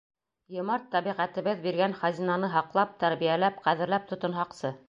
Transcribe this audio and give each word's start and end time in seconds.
Йомарт 0.53 0.87
тәбиғәтебеҙ 0.95 1.61
биргән 1.67 1.95
хазинаны 2.01 2.51
һаҡлап, 2.57 2.99
тәрбиәләп, 3.05 3.63
ҡәҙерләп 3.69 4.13
тотонһаҡсы. 4.15 4.79